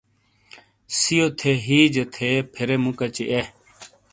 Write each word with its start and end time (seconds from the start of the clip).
سیو 0.99 1.27
تھی 1.39 1.51
ہجیے 1.65 2.05
تھے 2.13 2.29
پھیرے 2.53 2.75
مُوکچی 2.83 3.25
اے۔ 3.31 3.41